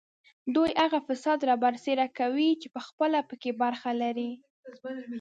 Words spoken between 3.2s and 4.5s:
په کې برخه لري